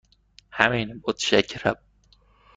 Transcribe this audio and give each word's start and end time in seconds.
همین، 0.51 1.01
متشکرم. 1.07 1.75